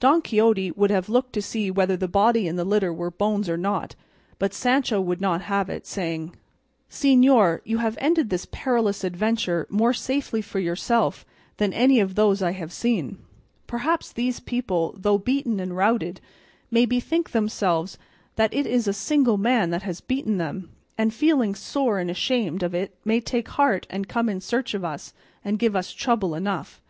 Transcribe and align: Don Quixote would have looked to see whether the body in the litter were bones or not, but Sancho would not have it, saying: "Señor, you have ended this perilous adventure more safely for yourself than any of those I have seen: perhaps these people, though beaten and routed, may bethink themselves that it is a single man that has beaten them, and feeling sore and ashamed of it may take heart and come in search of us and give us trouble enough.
Don 0.00 0.22
Quixote 0.22 0.70
would 0.70 0.90
have 0.90 1.10
looked 1.10 1.34
to 1.34 1.42
see 1.42 1.70
whether 1.70 1.94
the 1.94 2.08
body 2.08 2.48
in 2.48 2.56
the 2.56 2.64
litter 2.64 2.90
were 2.90 3.10
bones 3.10 3.50
or 3.50 3.58
not, 3.58 3.94
but 4.38 4.54
Sancho 4.54 4.98
would 4.98 5.20
not 5.20 5.42
have 5.42 5.68
it, 5.68 5.86
saying: 5.86 6.34
"Señor, 6.90 7.60
you 7.66 7.76
have 7.76 7.98
ended 8.00 8.30
this 8.30 8.46
perilous 8.50 9.04
adventure 9.04 9.66
more 9.68 9.92
safely 9.92 10.40
for 10.40 10.58
yourself 10.58 11.26
than 11.58 11.74
any 11.74 12.00
of 12.00 12.14
those 12.14 12.40
I 12.40 12.52
have 12.52 12.72
seen: 12.72 13.18
perhaps 13.66 14.10
these 14.10 14.40
people, 14.40 14.94
though 14.96 15.18
beaten 15.18 15.60
and 15.60 15.76
routed, 15.76 16.22
may 16.70 16.86
bethink 16.86 17.32
themselves 17.32 17.98
that 18.36 18.54
it 18.54 18.66
is 18.66 18.88
a 18.88 18.94
single 18.94 19.36
man 19.36 19.68
that 19.68 19.82
has 19.82 20.00
beaten 20.00 20.38
them, 20.38 20.70
and 20.96 21.12
feeling 21.12 21.54
sore 21.54 21.98
and 21.98 22.10
ashamed 22.10 22.62
of 22.62 22.74
it 22.74 22.96
may 23.04 23.20
take 23.20 23.48
heart 23.50 23.86
and 23.90 24.08
come 24.08 24.30
in 24.30 24.40
search 24.40 24.72
of 24.72 24.82
us 24.82 25.12
and 25.44 25.58
give 25.58 25.76
us 25.76 25.92
trouble 25.92 26.34
enough. 26.34 26.80